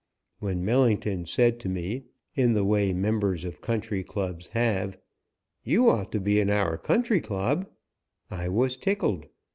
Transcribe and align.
When 0.39 0.65
Millington 0.65 1.27
said 1.27 1.59
to 1.59 1.69
me, 1.69 2.05
in 2.33 2.53
the 2.53 2.65
way 2.65 2.91
members 2.91 3.45
of 3.45 3.61
Country 3.61 4.03
Clubs 4.03 4.47
have, 4.47 4.97
"You 5.63 5.91
ought 5.91 6.11
to 6.13 6.19
be 6.19 6.39
in 6.39 6.49
our 6.49 6.75
Country 6.79 7.21
Club," 7.21 7.69
I 8.31 8.49
was 8.49 8.77
tickled. 8.77 9.27